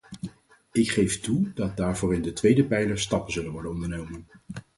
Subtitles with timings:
[0.71, 4.27] Ik geef toe dat daarvoor in de tweede pijler stappen zullen worden ondernomen.